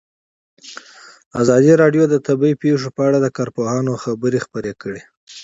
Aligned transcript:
ازادي 1.41 1.71
راډیو 1.81 2.03
د 2.09 2.15
طبیعي 2.27 2.55
پېښې 2.63 2.89
په 2.95 3.01
اړه 3.07 3.17
د 3.21 3.27
کارپوهانو 3.37 4.01
خبرې 4.03 4.39
خپرې 4.45 4.73
کړي. 4.81 5.01